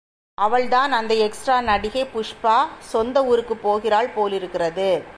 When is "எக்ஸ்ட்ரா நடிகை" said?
1.13-2.05